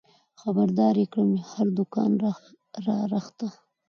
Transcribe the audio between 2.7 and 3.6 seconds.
له رخته